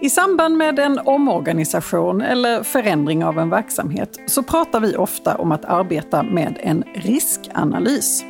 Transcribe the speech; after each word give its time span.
I 0.00 0.10
samband 0.10 0.56
med 0.56 0.78
en 0.78 0.98
omorganisation 0.98 2.20
eller 2.20 2.62
förändring 2.62 3.24
av 3.24 3.38
en 3.38 3.50
verksamhet 3.50 4.18
så 4.26 4.42
pratar 4.42 4.80
vi 4.80 4.96
ofta 4.96 5.36
om 5.36 5.52
att 5.52 5.64
arbeta 5.64 6.22
med 6.22 6.58
en 6.62 6.84
riskanalys. 6.94 8.24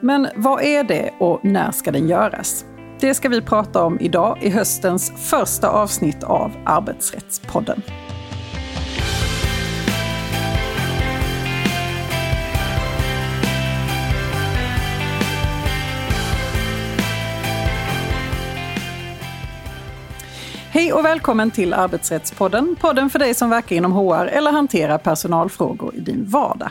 Men 0.00 0.28
vad 0.36 0.62
är 0.62 0.84
det 0.84 1.10
och 1.18 1.44
när 1.44 1.70
ska 1.70 1.92
den 1.92 2.08
göras? 2.08 2.64
Det 3.00 3.14
ska 3.14 3.28
vi 3.28 3.42
prata 3.42 3.84
om 3.84 4.00
idag 4.00 4.38
i 4.42 4.50
höstens 4.50 5.12
första 5.16 5.68
avsnitt 5.68 6.24
av 6.24 6.52
Arbetsrättspodden. 6.64 7.82
Hej 20.80 20.92
och 20.92 21.04
välkommen 21.04 21.50
till 21.50 21.72
Arbetsrättspodden. 21.72 22.76
Podden 22.80 23.10
för 23.10 23.18
dig 23.18 23.34
som 23.34 23.50
verkar 23.50 23.76
inom 23.76 23.92
HR 23.92 24.26
eller 24.26 24.52
hanterar 24.52 24.98
personalfrågor 24.98 25.94
i 25.94 26.00
din 26.00 26.24
vardag. 26.28 26.70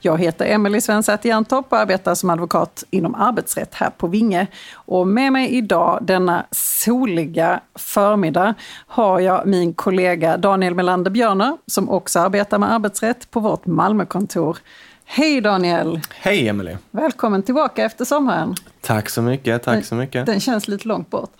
Jag 0.00 0.20
heter 0.20 0.44
Emelie 0.44 0.80
Svensäter 0.80 1.28
Jerntorp 1.28 1.72
och 1.72 1.78
arbetar 1.78 2.14
som 2.14 2.30
advokat 2.30 2.84
inom 2.90 3.14
arbetsrätt 3.14 3.74
här 3.74 3.90
på 3.90 4.06
Vinge. 4.06 4.46
Och 4.74 5.06
med 5.06 5.32
mig 5.32 5.50
idag 5.54 5.98
denna 6.02 6.46
soliga 6.50 7.60
förmiddag 7.74 8.54
har 8.86 9.20
jag 9.20 9.46
min 9.46 9.74
kollega 9.74 10.36
Daniel 10.36 10.74
Melander 10.74 11.10
Björner 11.10 11.56
som 11.66 11.90
också 11.90 12.20
arbetar 12.20 12.58
med 12.58 12.72
arbetsrätt 12.72 13.30
på 13.30 13.40
vårt 13.40 13.66
Malmökontor. 13.66 14.58
Hej 15.04 15.40
Daniel! 15.40 16.00
Hej 16.10 16.48
Emelie! 16.48 16.78
Välkommen 16.90 17.42
tillbaka 17.42 17.84
efter 17.84 18.04
sommaren. 18.04 18.54
Tack 18.80 19.10
så 19.10 19.22
mycket, 19.22 19.62
tack 19.62 19.84
så 19.84 19.94
mycket. 19.94 20.26
Den 20.26 20.40
känns 20.40 20.68
lite 20.68 20.88
långt 20.88 21.10
bort. 21.10 21.30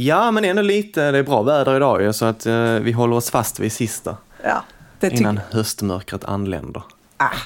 Ja, 0.00 0.30
men 0.30 0.44
ändå 0.44 0.62
lite. 0.62 1.10
Det 1.10 1.18
är 1.18 1.22
bra 1.22 1.42
väder 1.42 1.76
idag 1.76 2.02
ju, 2.02 2.12
så 2.12 2.24
att 2.24 2.46
eh, 2.46 2.74
vi 2.74 2.92
håller 2.92 3.16
oss 3.16 3.30
fast 3.30 3.60
vid 3.60 3.72
sista. 3.72 4.16
Ja, 4.42 4.62
det 5.00 5.10
innan 5.10 5.40
höstmörkret 5.50 6.24
anländer. 6.24 6.82
Ah, 7.16 7.36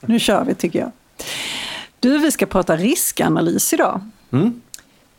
nu 0.00 0.18
kör 0.18 0.44
vi 0.44 0.54
tycker 0.54 0.78
jag. 0.78 0.90
Du, 2.00 2.18
vi 2.18 2.32
ska 2.32 2.46
prata 2.46 2.76
riskanalys 2.76 3.72
idag. 3.72 4.00
Mm. 4.30 4.60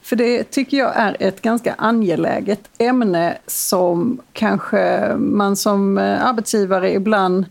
För 0.02 0.16
det 0.16 0.44
tycker 0.44 0.78
jag 0.78 0.96
är 0.96 1.18
ett 1.20 1.42
ganska 1.42 1.76
angeläget 1.78 2.60
ämne 2.78 3.38
som 3.48 4.22
kanske 4.34 5.14
man 5.18 5.56
som 5.56 5.98
eh, 5.98 6.26
arbetsgivare 6.26 6.94
ibland 6.94 7.46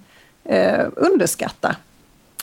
eh, 0.44 0.86
underskattar. 0.96 1.76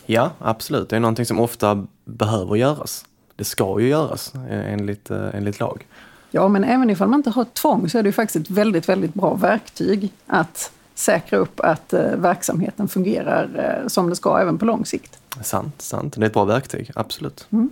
Ja, 0.06 0.32
absolut. 0.40 0.90
Det 0.90 0.96
är 0.96 1.00
någonting 1.00 1.26
som 1.26 1.40
ofta 1.40 1.88
behöver 2.06 2.56
göras. 2.56 3.06
Det 3.36 3.44
ska 3.44 3.80
ju 3.80 3.88
göras 3.88 4.34
eh, 4.36 4.74
enligt, 4.74 5.12
eh, 5.12 5.36
enligt 5.36 5.60
lag. 5.60 5.86
Ja, 6.32 6.48
men 6.48 6.64
även 6.64 6.90
ifall 6.90 7.08
man 7.08 7.20
inte 7.20 7.30
har 7.30 7.46
tvång 7.46 7.90
så 7.90 7.98
är 7.98 8.04
det 8.04 8.10
ju 8.10 8.14
faktiskt 8.14 8.50
ett 8.50 8.58
väldigt, 8.58 8.90
väldigt 8.90 9.14
bra 9.14 9.34
verktyg 9.34 10.12
att 10.28 10.72
säkra 10.96 11.38
upp 11.38 11.60
att 11.60 11.94
eh, 11.94 12.16
verksamheten 12.16 12.88
fungerar 12.88 13.50
eh, 13.56 13.88
som 13.88 14.10
det 14.10 14.16
ska 14.16 14.40
även 14.40 14.58
på 14.58 14.66
lång 14.66 14.86
sikt. 14.86 15.20
Sant, 15.42 15.82
sant. 15.82 16.14
Det 16.18 16.22
är 16.22 16.26
ett 16.26 16.34
bra 16.34 16.46
verktyg, 16.46 16.92
absolut. 16.96 17.48
Mm. 17.50 17.70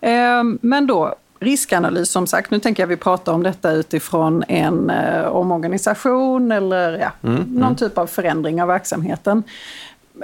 Eh, 0.00 0.58
men 0.60 0.86
då, 0.86 1.14
riskanalys 1.40 2.10
som 2.10 2.26
sagt, 2.26 2.50
nu 2.50 2.58
tänker 2.58 2.82
jag 2.82 2.88
vi 2.88 2.96
pratar 2.96 3.32
om 3.32 3.42
detta 3.42 3.72
utifrån 3.72 4.42
en 4.48 4.90
eh, 4.90 5.26
omorganisation 5.26 6.52
eller 6.52 6.98
ja, 6.98 7.12
mm, 7.22 7.36
mm. 7.36 7.48
någon 7.54 7.62
mm. 7.62 7.76
typ 7.76 7.98
av 7.98 8.06
förändring 8.06 8.62
av 8.62 8.68
verksamheten. 8.68 9.42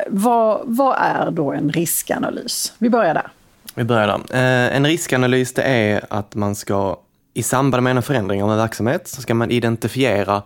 Vad, 0.09 0.61
vad 0.65 0.97
är 0.99 1.31
då 1.31 1.53
en 1.53 1.73
riskanalys? 1.73 2.73
Vi 2.79 2.91
börjar 2.91 3.15
där. 3.15 3.29
Vi 3.75 3.85
börjar 3.85 4.07
där. 4.07 4.37
Eh, 4.37 4.77
en 4.77 4.87
riskanalys 4.87 5.55
det 5.55 5.63
är 5.63 6.05
att 6.11 6.35
man 6.35 6.55
ska 6.55 6.97
i 7.39 7.43
samband 7.43 7.83
med 7.83 7.97
en 7.97 8.03
förändring 8.03 8.43
av 8.43 8.51
en 8.51 8.57
verksamhet 8.57 9.09
så 9.09 9.23
ska 9.23 9.35
man 9.35 9.51
identifiera 9.51 10.43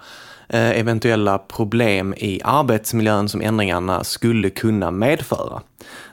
eh, 0.48 0.78
eventuella 0.80 1.38
problem 1.38 2.14
i 2.14 2.40
arbetsmiljön 2.44 3.28
som 3.28 3.40
ändringarna 3.40 4.04
skulle 4.04 4.50
kunna 4.50 4.90
medföra. 4.90 5.62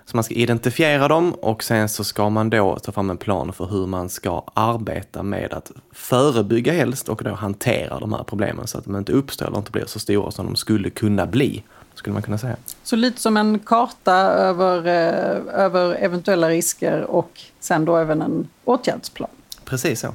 Så 0.06 0.18
man 0.18 0.24
ska 0.24 0.34
identifiera 0.34 1.08
dem 1.08 1.34
och 1.34 1.64
sen 1.64 1.90
så 1.90 2.04
ska 2.04 2.30
man 2.30 2.50
då 2.50 2.80
ta 2.80 2.92
fram 2.92 3.10
en 3.10 3.18
plan 3.18 3.54
för 3.54 3.66
hur 3.66 3.88
man 3.88 4.10
ska 4.10 4.44
arbeta 4.54 5.24
med 5.24 5.54
att 5.54 5.72
förebygga 5.92 6.74
helst 6.74 7.10
och 7.10 7.24
då 7.24 7.34
hantera 7.34 8.00
de 8.00 8.14
här 8.14 8.24
problemen 8.24 8.68
så 8.68 8.78
att 8.78 8.86
de 8.86 8.96
inte 8.96 9.12
uppstår 9.12 9.48
eller 9.48 9.58
inte 9.58 9.72
blir 9.72 9.86
så 9.86 10.00
stora 10.00 10.32
som 10.32 10.46
de 10.46 10.56
skulle 10.56 10.90
kunna 10.90 11.26
bli. 11.26 11.64
Skulle 11.96 12.14
man 12.14 12.22
kunna 12.22 12.38
säga. 12.38 12.56
Så 12.84 12.96
lite 12.96 13.22
som 13.22 13.38
en 13.38 13.60
karta 13.60 14.16
över, 14.16 14.78
eh, 14.88 15.64
över 15.66 15.96
eventuella 15.96 16.50
risker 16.50 17.04
och 17.04 17.42
sen 17.60 17.86
då 17.86 17.98
även 17.98 18.22
en 18.22 18.48
åtgärdsplan? 18.66 19.30
Precis 19.66 20.00
så. 20.00 20.14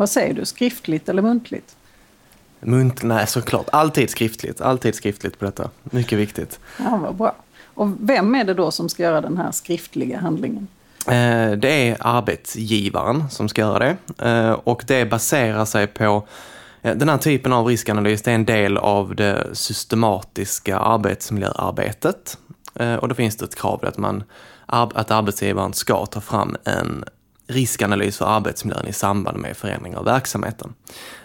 Vad 0.00 0.10
säger 0.10 0.34
du, 0.34 0.44
skriftligt 0.44 1.08
eller 1.08 1.22
muntligt? 1.22 1.76
Munt, 2.60 3.02
nej, 3.02 3.26
såklart. 3.26 3.66
Alltid 3.72 4.10
skriftligt. 4.10 4.60
Alltid 4.60 4.94
skriftligt 4.94 5.38
på 5.38 5.44
detta. 5.44 5.70
Mycket 5.82 6.18
viktigt. 6.18 6.60
Ja, 6.78 6.96
vad 6.96 7.14
bra. 7.14 7.36
Och 7.64 7.88
vem 8.00 8.34
är 8.34 8.44
det 8.44 8.54
då 8.54 8.70
som 8.70 8.88
ska 8.88 9.02
göra 9.02 9.20
den 9.20 9.36
här 9.36 9.52
skriftliga 9.52 10.18
handlingen? 10.18 10.68
Eh, 11.06 11.52
det 11.52 11.88
är 11.88 11.96
arbetsgivaren 12.00 13.30
som 13.30 13.48
ska 13.48 13.60
göra 13.60 13.78
det. 13.78 14.26
Eh, 14.28 14.52
och 14.52 14.84
det 14.86 15.10
baserar 15.10 15.64
sig 15.64 15.86
på 15.86 16.26
eh, 16.82 16.96
den 16.96 17.08
här 17.08 17.18
typen 17.18 17.52
av 17.52 17.66
riskanalys 17.66 18.22
det 18.22 18.30
är 18.30 18.34
en 18.34 18.44
del 18.44 18.76
av 18.76 19.14
det 19.14 19.46
systematiska 19.52 20.78
arbetsmiljöarbetet. 20.78 22.38
Och 23.00 23.08
då 23.08 23.14
finns 23.14 23.36
det 23.36 23.44
ett 23.44 23.54
krav 23.54 23.84
att, 23.84 23.98
man, 23.98 24.24
att 24.66 25.10
arbetsgivaren 25.10 25.72
ska 25.72 26.06
ta 26.06 26.20
fram 26.20 26.56
en 26.64 27.04
riskanalys 27.50 28.18
för 28.18 28.26
arbetsmiljön 28.26 28.86
i 28.86 28.92
samband 28.92 29.38
med 29.38 29.56
förändring 29.56 29.96
av 29.96 30.04
verksamheten. 30.04 30.74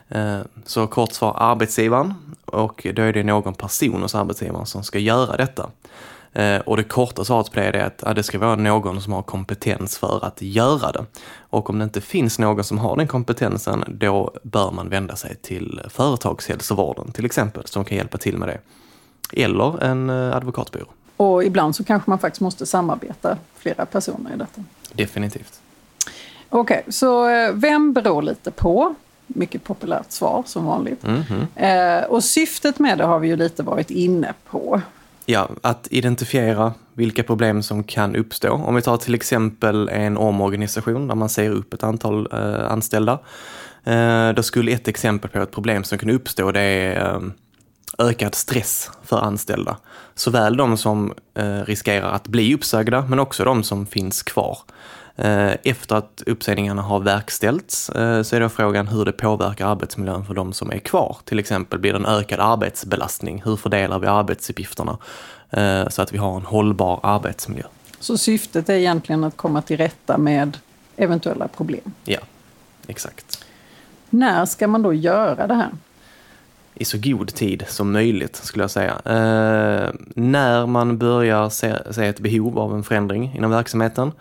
Eh, 0.09 0.40
så 0.66 0.88
kort 0.88 1.13
svar 1.13 1.36
arbetsgivaren 1.38 2.13
och 2.46 2.88
då 2.96 3.02
är 3.02 3.13
det 3.13 3.24
någon 3.24 3.53
person 3.53 4.02
hos 4.02 4.16
arbetsgivaren 4.16 4.66
som 4.66 4.84
ska 4.84 5.00
göra 5.00 5.38
detta. 5.38 5.69
Eh, 6.34 6.59
och 6.59 6.78
det 6.78 6.84
korta 6.84 7.25
svaret 7.25 7.52
på 7.52 7.59
det 7.59 7.66
är 7.66 7.91
att 8.02 8.16
det 8.16 8.24
ska 8.24 8.40
vara 8.40 8.56
någon 8.56 9.02
som 9.02 9.14
har 9.14 9.22
kompetens 9.22 9.97
för 9.97 10.25
att 10.25 10.41
göra 10.41 10.91
det. 10.91 11.06
Och 11.38 11.69
om 11.69 11.80
det 11.80 11.84
inte 11.84 12.02
finns 12.02 12.40
någon 12.40 12.64
som 12.64 12.78
har 12.78 12.97
den 12.97 13.08
kompetensen, 13.08 13.84
då 13.88 14.34
bör 14.44 14.72
man 14.72 14.90
vända 14.90 15.16
sig 15.16 15.35
till 15.35 15.81
företagshälsovården 15.90 17.12
till 17.12 17.25
exempel, 17.25 17.68
som 17.68 17.85
kan 17.85 17.97
hjälpa 17.97 18.18
till 18.18 18.38
med 18.38 18.47
det. 18.47 18.59
Eller 19.44 19.84
en 19.84 20.09
eh, 20.09 20.35
advokatbyrå. 20.35 20.85
Och 21.18 21.44
ibland 21.44 21.75
så 21.75 21.84
kanske 21.84 22.09
man 22.09 22.19
faktiskt 22.19 22.41
måste 22.41 22.66
samarbeta 22.66 23.38
flera 23.58 23.85
personer 23.85 24.34
i 24.34 24.38
detta. 24.38 24.64
Definitivt. 24.94 25.62
Okej, 26.50 26.80
okay, 26.80 26.92
så 26.92 27.30
eh, 27.30 27.52
vem 27.54 27.94
beror 27.94 28.22
lite 28.22 28.52
på? 28.52 28.96
Mycket 29.28 29.64
populärt 29.64 30.12
svar 30.12 30.44
som 30.46 30.66
vanligt. 30.66 31.04
Mm 31.04 31.22
-hmm. 31.22 32.02
eh, 32.02 32.06
och 32.06 32.24
syftet 32.24 32.80
med 32.80 32.98
det 32.98 33.04
har 33.04 33.20
vi 33.20 33.28
ju 33.28 33.36
lite 33.36 33.64
varit 33.64 33.92
inne 33.92 34.34
på. 34.50 34.82
Ja, 35.26 35.50
att 35.62 35.88
identifiera 35.92 36.74
vilka 36.94 37.24
problem 37.24 37.64
som 37.64 37.84
kan 37.84 38.16
uppstå. 38.16 38.52
Om 38.52 38.76
vi 38.76 38.82
tar 38.82 38.98
till 38.98 39.16
exempel 39.16 39.90
en 39.90 40.18
omorganisation 40.18 41.08
där 41.08 41.16
man 41.16 41.30
ser 41.30 41.50
upp 41.50 41.74
ett 41.74 41.84
antal 41.84 42.28
eh, 42.32 42.72
anställda. 42.72 43.20
Eh, 43.84 44.30
då 44.30 44.44
skulle 44.44 44.72
ett 44.72 44.88
exempel 44.88 45.30
på 45.30 45.40
ett 45.40 45.52
problem 45.52 45.84
som 45.84 45.98
kan 45.98 46.10
uppstå 46.10 46.52
det 46.52 46.62
är 46.62 47.16
eh, 47.16 47.22
ökad 47.98 48.36
stress 48.36 48.92
för 49.04 49.18
anställda. 49.18 49.78
Såväl 50.16 50.58
de 50.58 50.78
som 50.78 51.14
eh, 51.34 51.60
riskerar 51.60 52.12
att 52.12 52.28
bli 52.28 52.56
uppsagda 52.56 53.06
men 53.10 53.20
också 53.20 53.44
de 53.44 53.64
som 53.64 53.86
finns 53.86 54.24
kvar. 54.24 54.58
Eh, 55.18 55.53
efter 55.64 55.96
att 55.96 56.24
uppsägningarna 56.26 56.81
har 56.81 57.00
verkställts 57.00 57.90
eh, 57.90 58.22
så 58.22 58.36
är 58.36 58.40
då 58.40 58.50
frågan 58.50 58.88
hur 58.88 59.06
det 59.06 59.12
påverkar 59.12 59.68
arbetsmiljön 59.68 60.26
för 60.26 60.34
de 60.34 60.53
som 60.53 60.72
är 60.72 60.80
kvar. 60.80 61.18
Till 61.24 61.40
exempel 61.40 61.80
blir 61.80 61.94
det 61.94 62.00
en 62.00 62.06
ökad 62.06 62.40
arbetsbelastning. 62.40 63.42
Hur 63.46 63.56
fördelar 63.56 64.00
vi 64.00 64.08
arbetsuppgifterna 64.08 64.98
eh, 65.50 65.88
så 65.90 66.02
att 66.02 66.14
vi 66.14 66.18
har 66.18 66.36
en 66.36 66.46
hållbar 66.46 67.00
arbetsmiljö? 67.03 67.64
Så 68.00 68.18
syftet 68.18 68.70
är 68.70 68.74
egentligen 68.74 69.24
att 69.24 69.38
komma 69.38 69.62
till 69.62 69.78
rätta 69.78 70.18
med 70.18 70.58
eventuella 70.96 71.47
problem? 71.47 71.94
Ja, 72.06 72.20
exakt. 72.88 73.46
När 74.09 74.46
ska 74.46 74.67
man 74.67 74.82
då 74.82 74.94
göra 74.94 75.47
det 75.47 75.56
här? 75.56 75.70
I 76.76 76.86
så 76.86 76.98
god 76.98 77.28
tid 77.28 77.66
som 77.68 77.92
möjligt 77.92 78.36
skulle 78.36 78.64
jag 78.64 78.72
säga. 78.72 78.92
Eh, 79.06 79.94
när 80.16 80.66
man 80.66 80.98
börjar 80.98 81.50
se, 81.50 81.94
se, 81.94 82.06
ett 82.06 82.20
behov 82.20 82.60
av 82.60 82.76
en 82.76 82.84
förändring 82.84 83.34
inom 83.36 83.52
verksamheten 83.52 84.12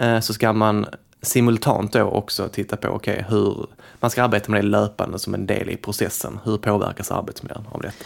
Eh, 0.00 0.20
så 0.20 0.32
ska 0.34 0.52
man 0.52 0.86
simultant 1.22 1.92
då 1.92 2.02
också 2.02 2.48
titta 2.48 2.76
på 2.76 2.88
okay, 2.88 3.22
hur 3.28 3.66
man 4.00 4.10
ska 4.10 4.22
arbeta 4.22 4.52
med 4.52 4.64
det 4.64 4.68
löpande 4.68 5.18
som 5.18 5.34
en 5.34 5.46
del 5.46 5.70
i 5.70 5.76
processen. 5.76 6.38
Hur 6.44 6.58
påverkas 6.58 7.10
arbetsmiljön 7.10 7.64
av 7.72 7.82
detta? 7.82 8.04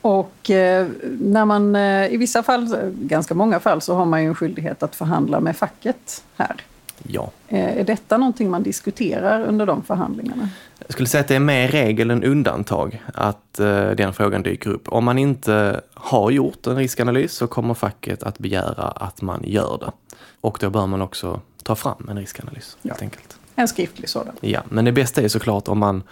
Och 0.00 0.50
eh, 0.50 0.86
när 1.20 1.44
man 1.44 1.76
eh, 1.76 2.12
i 2.12 2.16
vissa 2.16 2.42
fall, 2.42 2.76
ganska 2.94 3.34
många 3.34 3.60
fall, 3.60 3.80
så 3.80 3.94
har 3.94 4.04
man 4.04 4.22
ju 4.22 4.28
en 4.28 4.34
skyldighet 4.34 4.82
att 4.82 4.96
förhandla 4.96 5.40
med 5.40 5.56
facket 5.56 6.24
här. 6.36 6.56
Ja. 7.02 7.30
Eh, 7.48 7.78
är 7.78 7.84
detta 7.84 8.18
någonting 8.18 8.50
man 8.50 8.62
diskuterar 8.62 9.44
under 9.44 9.66
de 9.66 9.82
förhandlingarna? 9.82 10.48
Skulle 10.94 11.08
säga 11.08 11.20
att 11.20 11.28
det 11.28 11.34
är 11.34 11.40
mer 11.40 11.68
regel 11.68 12.10
än 12.10 12.24
undantag 12.24 13.02
att 13.14 13.60
eh, 13.60 13.90
den 13.90 14.12
frågan 14.12 14.42
dyker 14.42 14.70
upp. 14.70 14.88
Om 14.88 15.04
man 15.04 15.18
inte 15.18 15.80
har 15.94 16.30
gjort 16.30 16.66
en 16.66 16.76
riskanalys 16.76 17.32
så 17.32 17.46
kommer 17.46 17.74
facket 17.74 18.22
att 18.22 18.38
begära 18.38 18.84
att 18.84 19.22
man 19.22 19.42
gör 19.44 19.78
det. 19.78 20.16
Och 20.40 20.58
då 20.60 20.70
bör 20.70 20.86
man 20.86 21.02
också 21.02 21.40
ta 21.62 21.74
fram 21.74 22.08
en 22.10 22.18
riskanalys. 22.18 22.76
Ja. 22.82 22.88
Helt 22.88 23.02
enkelt. 23.02 23.36
En 23.54 23.68
skriftlig 23.68 24.08
sådan. 24.08 24.34
Ja, 24.40 24.62
men 24.68 24.84
det 24.84 24.92
bästa 24.92 25.22
är 25.22 25.28
såklart 25.28 25.68
om 25.68 25.78
man 25.78 26.02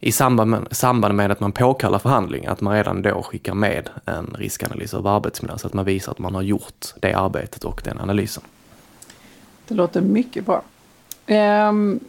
i 0.00 0.12
samband 0.12 0.50
med, 0.50 0.68
samband 0.70 1.14
med 1.14 1.30
att 1.30 1.40
man 1.40 1.52
påkallar 1.52 1.98
förhandling, 1.98 2.46
att 2.46 2.60
man 2.60 2.74
redan 2.74 3.02
då 3.02 3.22
skickar 3.22 3.54
med 3.54 3.90
en 4.04 4.36
riskanalys 4.38 4.94
av 4.94 5.06
arbetsmiljön 5.06 5.58
så 5.58 5.66
att 5.66 5.74
man 5.74 5.84
visar 5.84 6.12
att 6.12 6.18
man 6.18 6.34
har 6.34 6.42
gjort 6.42 6.86
det 7.00 7.14
arbetet 7.14 7.64
och 7.64 7.80
den 7.84 8.00
analysen. 8.00 8.42
Det 9.68 9.74
låter 9.74 10.00
mycket 10.00 10.46
bra. 10.46 10.62
Um, 11.68 12.00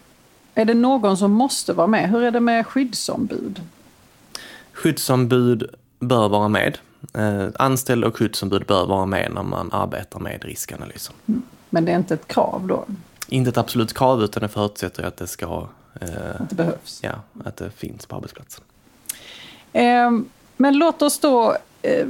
är 0.56 0.66
det 0.66 0.74
någon 0.74 1.18
som 1.18 1.32
måste 1.32 1.74
vara 1.74 1.88
med? 1.88 2.10
Hur 2.10 2.24
är 2.24 2.32
det 2.32 2.40
med 2.40 2.68
skyddsombud? 2.68 3.62
Skyddsombud 4.72 5.70
bör 6.00 6.30
vara 6.30 6.48
med. 6.48 6.78
Eh, 7.14 7.48
anställda 7.56 8.08
och 8.08 8.18
skyddsombud 8.18 8.66
bör 8.66 8.86
vara 8.86 9.06
med 9.06 9.32
när 9.34 9.44
man 9.44 9.72
arbetar 9.72 10.20
med 10.20 10.44
riskanalysen. 10.44 11.16
Mm. 11.26 11.44
Men 11.70 11.86
det 11.86 11.92
är 11.92 11.96
inte 11.96 12.14
ett 12.14 12.28
krav 12.28 12.68
då? 12.68 12.86
Inte 13.28 13.50
ett 13.50 13.58
absolut 13.58 13.94
krav 13.94 14.24
utan 14.24 14.42
det 14.42 14.50
förutsätter 14.50 15.04
att 15.04 15.18
det 15.18 15.28
ska... 15.28 15.68
Eh, 16.02 16.10
att 16.40 16.50
det 16.50 16.56
behövs? 16.56 17.00
Ja, 17.04 17.14
att 17.44 17.58
det 17.58 17.70
finns 17.70 18.06
på 18.06 18.16
arbetsplatsen. 18.16 18.64
Eh, 19.74 20.12
men 20.58 20.78
låt 20.78 21.02
oss 21.02 21.20
då 21.20 21.58
eh, 21.82 22.08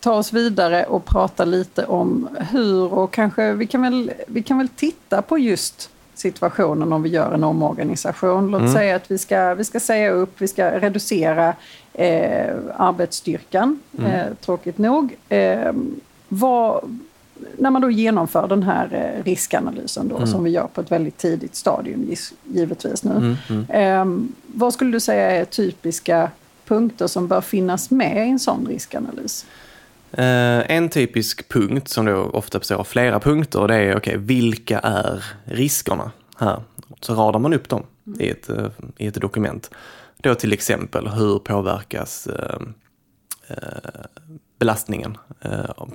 ta 0.00 0.12
oss 0.12 0.32
vidare 0.32 0.84
och 0.84 1.04
prata 1.04 1.44
lite 1.44 1.86
om 1.86 2.28
hur 2.50 2.92
och 2.92 3.12
kanske 3.12 3.52
vi 3.52 3.66
kan 3.66 3.82
väl, 3.82 4.12
vi 4.26 4.42
kan 4.42 4.58
väl 4.58 4.68
titta 4.68 5.22
på 5.22 5.38
just 5.38 5.90
situationen 6.18 6.92
om 6.92 7.02
vi 7.02 7.08
gör 7.08 7.32
en 7.32 7.44
omorganisation. 7.44 8.50
Låt 8.50 8.60
mm. 8.60 8.72
säga 8.72 8.96
att 8.96 9.10
vi 9.10 9.18
ska, 9.18 9.54
vi 9.54 9.64
ska 9.64 9.80
säga 9.80 10.10
upp, 10.10 10.40
vi 10.40 10.48
ska 10.48 10.70
reducera 10.70 11.54
eh, 11.92 12.54
arbetsstyrkan, 12.76 13.80
mm. 13.98 14.10
eh, 14.10 14.26
tråkigt 14.40 14.78
nog. 14.78 15.16
Eh, 15.28 15.72
vad, 16.28 16.98
när 17.58 17.70
man 17.70 17.82
då 17.82 17.90
genomför 17.90 18.48
den 18.48 18.62
här 18.62 19.14
eh, 19.16 19.24
riskanalysen 19.24 20.08
då, 20.08 20.16
mm. 20.16 20.26
som 20.26 20.44
vi 20.44 20.50
gör 20.50 20.66
på 20.66 20.80
ett 20.80 20.92
väldigt 20.92 21.16
tidigt 21.16 21.54
stadium 21.54 22.14
givetvis 22.44 23.04
nu. 23.04 23.10
Mm, 23.10 23.36
mm. 23.48 23.66
Ehm, 23.68 24.32
vad 24.46 24.74
skulle 24.74 24.92
du 24.92 25.00
säga 25.00 25.30
är 25.30 25.44
typiska 25.44 26.30
punkter 26.66 27.06
som 27.06 27.28
bör 27.28 27.40
finnas 27.40 27.90
med 27.90 28.26
i 28.26 28.30
en 28.30 28.38
sån 28.38 28.66
riskanalys? 28.66 29.46
Uh, 30.12 30.70
en 30.70 30.88
typisk 30.88 31.48
punkt 31.48 31.88
som 31.88 32.06
då 32.06 32.16
ofta 32.16 32.58
består 32.58 32.76
av 32.76 32.84
flera 32.84 33.20
punkter 33.20 33.68
det 33.68 33.74
är 33.74 33.96
okay, 33.96 34.16
vilka 34.16 34.78
är 34.78 35.24
riskerna 35.44 36.10
här? 36.38 36.62
Så 37.00 37.14
radar 37.14 37.38
man 37.38 37.54
upp 37.54 37.68
dem 37.68 37.82
mm. 38.06 38.20
i, 38.20 38.28
ett, 38.28 38.50
uh, 38.50 38.66
i 38.96 39.06
ett 39.06 39.14
dokument. 39.14 39.70
Då 40.16 40.34
till 40.34 40.52
exempel 40.52 41.08
hur 41.08 41.38
påverkas 41.38 42.28
uh, 42.28 42.58
belastningen 44.58 45.18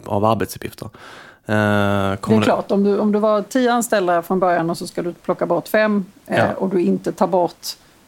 av 0.06 0.26
arbetsuppgifter? 0.26 0.90
det 1.46 1.54
är 1.54 2.42
klart, 2.42 2.72
om 2.72 2.84
du, 2.84 3.00
om 3.00 3.12
du 3.12 3.20
var 3.20 3.42
tio 3.42 3.72
anställda 3.72 4.22
från 4.22 4.40
början 4.40 4.70
och 4.70 4.78
så 4.78 4.88
ska 4.88 5.02
du 5.02 5.14
plocka 5.14 5.46
bort 5.46 5.68
fem 5.68 6.06
ja. 6.26 6.54
och 6.54 6.70
du 6.70 6.82
inte 6.82 7.12
tar 7.12 7.28
bort 7.28 7.68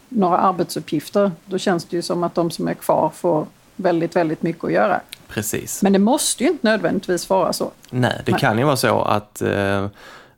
några 0.09 0.37
arbetsuppgifter, 0.37 1.31
då 1.45 1.57
känns 1.57 1.85
det 1.85 1.95
ju 1.95 2.01
som 2.01 2.23
att 2.23 2.35
de 2.35 2.51
som 2.51 2.67
är 2.67 2.73
kvar 2.73 3.11
får 3.15 3.47
väldigt, 3.75 4.15
väldigt 4.15 4.41
mycket 4.41 4.63
att 4.63 4.71
göra. 4.71 5.01
Precis. 5.27 5.83
Men 5.83 5.93
det 5.93 5.99
måste 5.99 6.43
ju 6.43 6.49
inte 6.49 6.67
nödvändigtvis 6.67 7.29
vara 7.29 7.53
så. 7.53 7.71
Nej, 7.89 8.21
det 8.25 8.31
Nej. 8.31 8.41
kan 8.41 8.57
ju 8.57 8.63
vara 8.63 8.75
så 8.75 9.01
att 9.01 9.41
eh, 9.41 9.87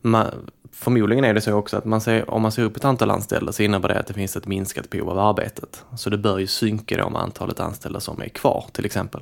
man, 0.01 0.27
förmodligen 0.71 1.25
är 1.25 1.33
det 1.33 1.41
så 1.41 1.53
också 1.53 1.77
att 1.77 1.85
man 1.85 2.01
ser, 2.01 2.31
om 2.31 2.41
man 2.41 2.51
ser 2.51 2.63
upp 2.63 2.77
ett 2.77 2.85
antal 2.85 3.11
anställda 3.11 3.51
så 3.51 3.63
innebär 3.63 3.89
det 3.89 3.99
att 3.99 4.07
det 4.07 4.13
finns 4.13 4.35
ett 4.35 4.47
minskat 4.47 4.89
behov 4.89 5.09
av 5.09 5.19
arbetet. 5.19 5.83
Så 5.97 6.09
det 6.09 6.17
bör 6.17 6.37
ju 6.37 6.47
synka 6.47 6.97
då 6.97 7.09
med 7.09 7.21
antalet 7.21 7.59
anställda 7.59 7.99
som 7.99 8.21
är 8.21 8.29
kvar 8.29 8.65
till 8.71 8.85
exempel. 8.85 9.21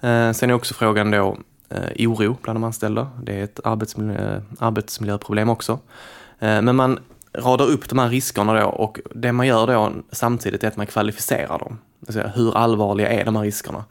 Eh, 0.00 0.32
sen 0.32 0.50
är 0.50 0.52
också 0.52 0.74
frågan 0.74 1.10
då 1.10 1.38
eh, 1.68 2.08
oro 2.08 2.36
bland 2.42 2.56
de 2.56 2.64
anställda. 2.64 3.08
Det 3.22 3.40
är 3.40 3.44
ett 3.44 3.60
arbetsmiljö, 3.64 4.40
arbetsmiljöproblem 4.58 5.48
också. 5.48 5.78
Eh, 6.38 6.62
men 6.62 6.76
man 6.76 6.98
radar 7.32 7.66
upp 7.66 7.88
de 7.88 7.98
här 7.98 8.08
riskerna 8.08 8.60
då 8.60 8.66
och 8.66 9.00
det 9.14 9.32
man 9.32 9.46
gör 9.46 9.66
då 9.66 9.92
samtidigt 10.12 10.64
är 10.64 10.68
att 10.68 10.76
man 10.76 10.86
kvalificerar 10.86 11.58
dem. 11.58 11.78
Alltså, 12.06 12.20
hur 12.20 12.56
allvarliga 12.56 13.08
är 13.08 13.24
de 13.24 13.36
här 13.36 13.42
riskerna 13.42 13.84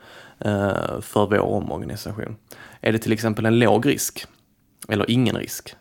för 1.01 1.25
vår 1.25 1.39
omorganisation? 1.39 2.35
Är 2.81 2.91
det 2.91 2.99
till 2.99 3.11
exempel 3.11 3.45
en 3.45 3.59
låg 3.59 3.85
risk 3.85 4.25
eller 4.87 5.11
ingen 5.11 5.35
risk? 5.35 5.75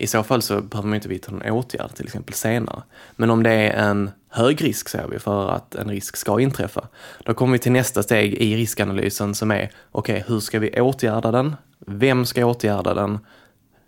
I 0.00 0.06
så 0.06 0.22
fall 0.22 0.42
så 0.42 0.60
behöver 0.60 0.88
man 0.88 0.94
inte 0.94 1.08
vidta 1.08 1.32
någon 1.32 1.50
åtgärd, 1.50 1.94
till 1.94 2.06
exempel 2.06 2.34
senare. 2.34 2.82
Men 3.16 3.30
om 3.30 3.42
det 3.42 3.50
är 3.50 3.88
en 3.90 4.10
hög 4.28 4.64
risk, 4.64 4.88
säger 4.88 5.08
vi, 5.08 5.18
för 5.18 5.48
att 5.48 5.74
en 5.74 5.88
risk 5.88 6.16
ska 6.16 6.40
inträffa, 6.40 6.88
då 7.24 7.34
kommer 7.34 7.52
vi 7.52 7.58
till 7.58 7.72
nästa 7.72 8.02
steg 8.02 8.34
i 8.34 8.56
riskanalysen 8.56 9.34
som 9.34 9.50
är, 9.50 9.70
okej, 9.92 10.14
okay, 10.14 10.24
hur 10.28 10.40
ska 10.40 10.58
vi 10.58 10.80
åtgärda 10.80 11.30
den? 11.30 11.56
Vem 11.78 12.26
ska 12.26 12.46
åtgärda 12.46 12.94
den? 12.94 13.18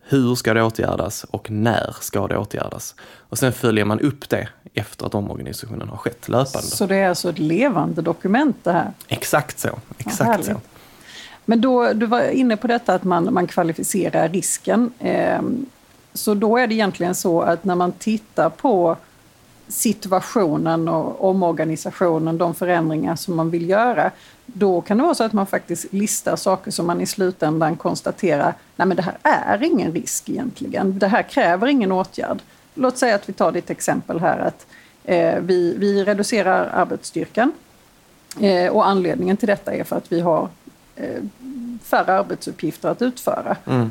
Hur 0.03 0.35
ska 0.35 0.55
det 0.55 0.63
åtgärdas 0.63 1.25
och 1.25 1.51
när 1.51 1.97
ska 2.01 2.29
det 2.29 2.39
åtgärdas? 2.39 2.95
Och 3.03 3.39
sen 3.39 3.53
följer 3.53 3.85
man 3.85 4.01
upp 4.01 4.29
det 4.29 4.49
efter 4.75 5.07
att 5.07 5.15
omorganisationen 5.15 5.89
har 5.89 5.97
skett 5.97 6.29
löpande. 6.29 6.67
Så 6.69 6.87
det 6.87 6.97
är 6.97 7.09
alltså 7.09 7.31
ett 7.31 7.39
levande 7.39 8.03
dokument 8.03 8.57
det 8.63 8.73
här? 8.73 8.93
Exakt 9.09 9.59
så. 9.59 9.79
Exakt 10.13 10.45
så. 10.45 10.61
Men 11.45 11.61
då, 11.61 11.93
du 11.93 12.07
var 12.07 12.31
inne 12.31 12.57
på 12.57 12.67
detta 12.67 12.95
att 12.95 13.05
man, 13.05 13.35
man 13.35 13.47
kvalificerar 13.47 14.29
risken. 14.29 14.93
Eh, 14.99 15.41
så 16.15 16.35
då 16.35 16.57
är 16.57 16.67
det 16.67 16.75
egentligen 16.75 17.15
så 17.15 17.43
att 17.43 17.65
när 17.65 17.75
man 17.75 17.93
tittar 17.93 18.51
på 18.51 18.97
situationen 19.69 20.89
och 20.89 21.25
omorganisationen, 21.25 22.39
de 22.39 22.55
förändringar 22.55 23.17
som 23.17 23.37
man 23.37 23.51
vill 23.51 23.69
göra, 23.69 24.11
då 24.47 24.81
kan 24.81 24.97
det 24.97 25.03
vara 25.03 25.15
så 25.15 25.25
att 25.25 25.33
man 25.33 25.47
faktiskt 25.47 25.93
listar 25.93 26.37
saker 26.37 26.71
som 26.71 26.87
man 26.87 27.01
i 27.01 27.07
slutändan 27.07 27.77
konstaterar, 27.77 28.55
nej 28.77 28.89
men 28.89 28.97
det 28.97 29.03
här 29.03 29.17
är 29.23 29.63
ingen 29.63 29.93
risk 29.93 30.29
egentligen, 30.29 30.99
det 30.99 31.07
här 31.07 31.23
kräver 31.23 31.67
ingen 31.67 31.93
åtgärd. 31.93 32.39
Låt 32.75 32.99
säga 32.99 33.15
att 33.15 33.29
vi 33.29 33.33
tar 33.33 33.53
ditt 33.53 33.71
exempel 33.71 34.21
här 34.21 34.39
att 34.39 34.67
eh, 35.05 35.41
vi, 35.41 35.77
vi 35.79 36.05
reducerar 36.05 36.71
arbetsstyrkan 36.75 37.53
och 38.73 38.89
anledningen 38.89 39.37
till 39.37 39.49
detta 39.49 39.75
är 39.75 39.85
för 39.85 39.97
att 39.97 40.13
vi 40.13 40.21
har 40.21 40.49
eh, 40.97 41.23
färre 41.83 42.19
arbetsuppgifter 42.19 42.89
att 42.89 43.03
utföra. 43.03 43.57
Mm. 43.67 43.91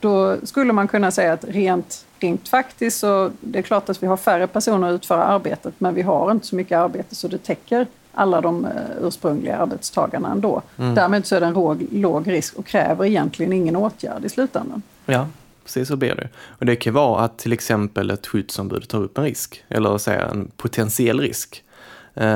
Då 0.00 0.36
skulle 0.42 0.72
man 0.72 0.88
kunna 0.88 1.10
säga 1.10 1.32
att 1.32 1.44
rent, 1.44 2.06
rent 2.18 2.48
faktiskt 2.48 2.98
så 2.98 3.30
det 3.40 3.58
är 3.58 3.62
klart 3.62 3.88
att 3.88 4.02
vi 4.02 4.06
har 4.06 4.16
färre 4.16 4.46
personer 4.46 4.88
att 4.88 4.94
utföra 4.94 5.24
arbetet 5.24 5.74
men 5.78 5.94
vi 5.94 6.02
har 6.02 6.30
inte 6.30 6.46
så 6.46 6.56
mycket 6.56 6.78
arbete 6.78 7.14
så 7.14 7.28
det 7.28 7.38
täcker 7.38 7.86
alla 8.14 8.40
de 8.40 8.64
uh, 8.64 8.70
ursprungliga 9.02 9.56
arbetstagarna 9.56 10.32
ändå. 10.32 10.62
Mm. 10.76 10.94
Därmed 10.94 11.26
så 11.26 11.36
är 11.36 11.40
det 11.40 11.46
en 11.46 11.52
låg, 11.52 11.86
låg 11.90 12.30
risk 12.30 12.56
och 12.56 12.66
kräver 12.66 13.04
egentligen 13.04 13.52
ingen 13.52 13.76
åtgärd 13.76 14.24
i 14.24 14.28
slutändan. 14.28 14.82
Ja, 15.06 15.28
precis 15.64 15.88
så 15.88 15.96
blir 15.96 16.14
det. 16.14 16.28
Och 16.48 16.66
det 16.66 16.76
kan 16.76 16.94
vara 16.94 17.24
att 17.24 17.38
till 17.38 17.52
exempel 17.52 18.10
ett 18.10 18.26
skyddsombud 18.26 18.88
tar 18.88 18.98
upp 18.98 19.18
en 19.18 19.24
risk 19.24 19.64
eller 19.68 19.98
säga 19.98 20.26
en 20.26 20.50
potentiell 20.56 21.20
risk 21.20 21.64
eh, 21.64 21.67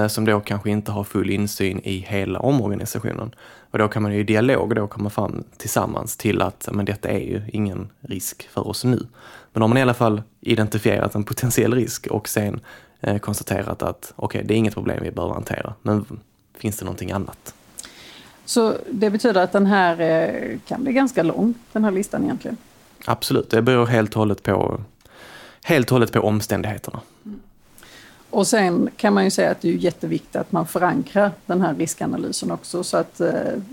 som 0.09 0.25
då 0.25 0.41
kanske 0.41 0.71
inte 0.71 0.93
har 0.93 1.05
full 1.05 1.31
insyn 1.31 1.81
i 1.85 1.99
hela 1.99 2.39
omorganisationen. 2.39 3.35
Och 3.71 3.79
då 3.79 3.89
kan 3.89 4.03
man 4.03 4.13
ju 4.13 4.21
i 4.21 4.25
dialog 4.25 4.75
då 4.75 4.87
komma 4.87 5.11
fram 5.11 5.45
tillsammans 5.57 6.17
till 6.17 6.43
att 6.43 6.69
men 6.73 6.85
detta 6.85 7.09
är 7.09 7.19
ju 7.19 7.43
ingen 7.53 7.91
risk 8.01 8.49
för 8.49 8.69
oss 8.69 8.85
nu. 8.85 9.07
Men 9.53 9.61
då 9.61 9.63
har 9.63 9.69
man 9.69 9.79
i 9.79 9.83
alla 9.83 9.95
fall 9.95 10.23
identifierat 10.41 11.15
en 11.15 11.25
potentiell 11.25 11.75
risk 11.75 12.07
och 12.07 12.29
sen 12.29 12.61
eh, 13.01 13.19
konstaterat 13.19 13.83
att 13.83 14.13
okej, 14.17 14.39
okay, 14.39 14.49
det 14.49 14.55
är 14.55 14.59
inget 14.59 14.75
problem 14.75 14.99
vi 15.03 15.11
behöver 15.11 15.35
hantera, 15.35 15.75
men 15.83 16.07
finns 16.55 16.77
det 16.77 16.85
någonting 16.85 17.13
annat? 17.13 17.55
Så 18.45 18.75
det 18.91 19.11
betyder 19.11 19.43
att 19.43 19.53
den 19.53 19.67
här 19.67 20.01
eh, 20.01 20.59
kan 20.67 20.83
bli 20.83 20.93
ganska 20.93 21.23
lång, 21.23 21.55
den 21.73 21.85
här 21.85 21.91
listan 21.91 22.25
egentligen? 22.25 22.57
Absolut, 23.05 23.51
det 23.51 23.63
beror 23.63 23.87
helt 23.87 24.11
och 24.11 24.19
hållet 24.19 24.43
på, 24.43 24.81
helt 25.63 25.87
och 25.91 25.95
hållet 25.95 26.13
på 26.13 26.21
omständigheterna. 26.21 27.01
Mm. 27.25 27.41
Och 28.33 28.47
sen 28.47 28.91
kan 28.97 29.15
man 29.15 29.25
ju 29.25 29.31
säga 29.31 29.51
att 29.51 29.61
det 29.61 29.69
är 29.69 29.73
jätteviktigt 29.73 30.37
att 30.37 30.53
man 30.53 30.67
förankrar 30.67 31.31
den 31.47 31.61
här 31.61 31.75
riskanalysen 31.75 32.51
också 32.51 32.85
så 32.85 32.97
att 32.97 33.21
eh, 33.21 33.31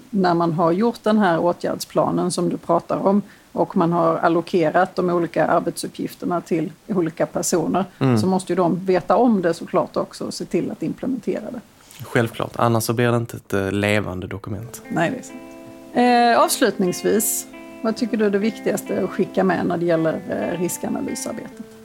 när 0.10 0.34
man 0.34 0.54
har 0.54 0.72
gjort 0.72 1.04
den 1.04 1.18
här 1.18 1.40
åtgärdsplanen 1.40 2.32
som 2.32 2.50
du 2.50 2.58
pratar 2.58 2.98
om 3.08 3.22
och 3.52 3.78
man 3.78 3.92
har 3.92 4.18
allokerat 4.18 4.96
de 4.96 5.10
olika 5.10 5.48
arbetsuppgifterna 5.48 6.42
till 6.42 6.72
olika 6.88 7.26
personer 7.26 7.86
mm. 8.00 8.18
så 8.18 8.28
måste 8.28 8.52
ju 8.52 8.56
de 8.56 8.86
veta 8.86 9.18
om 9.18 9.42
det 9.42 9.54
såklart 9.54 9.98
också 9.98 10.26
och 10.26 10.34
se 10.34 10.46
till 10.46 10.72
att 10.72 10.84
implementera 10.84 11.52
det. 11.52 11.62
Självklart, 12.04 12.54
annars 12.56 12.84
så 12.84 12.94
blir 12.94 13.12
det 13.12 13.18
inte 13.18 13.38
ett 13.38 13.54
eh, 13.54 13.72
levande 13.72 14.28
dokument. 14.28 14.82
Nej, 14.90 15.12
det 15.12 15.18
är 15.18 15.24
sant. 15.24 16.38
Eh, 16.38 16.44
avslutningsvis, 16.44 17.48
vad 17.82 17.96
tycker 17.96 18.18
du 18.18 18.26
är 18.26 18.30
det 18.30 18.38
viktigaste 18.38 19.04
att 19.04 19.10
skicka 19.10 19.44
med 19.44 19.66
när 19.66 19.78
det 19.78 19.86
gäller 19.86 20.22
eh, 20.30 20.60
riskanalysarbetet? 20.60 21.79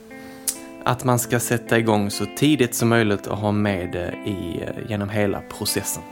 Att 0.85 1.03
man 1.03 1.19
ska 1.19 1.39
sätta 1.39 1.79
igång 1.79 2.11
så 2.11 2.25
tidigt 2.37 2.75
som 2.75 2.89
möjligt 2.89 3.27
och 3.27 3.37
ha 3.37 3.51
med 3.51 3.91
det 3.91 4.13
i, 4.25 4.63
eh, 4.63 4.89
genom 4.89 5.09
hela 5.09 5.41
processen. 5.41 6.03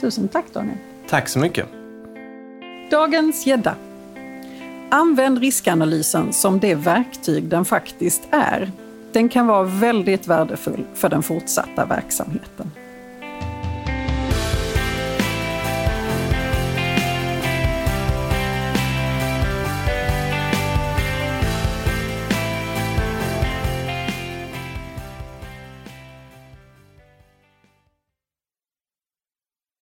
Tusen 0.00 0.28
tack 0.28 0.44
Daniel. 0.52 0.76
Tack 1.08 1.28
så 1.28 1.38
mycket. 1.38 1.66
Dagens 2.90 3.46
gädda. 3.46 3.76
Använd 4.90 5.38
riskanalysen 5.38 6.32
som 6.32 6.60
det 6.60 6.74
verktyg 6.74 7.44
den 7.44 7.64
faktiskt 7.64 8.22
är. 8.30 8.72
Den 9.12 9.28
kan 9.28 9.46
vara 9.46 9.62
väldigt 9.62 10.26
värdefull 10.26 10.84
för 10.94 11.08
den 11.08 11.22
fortsatta 11.22 11.84
verksamheten. 11.84 12.70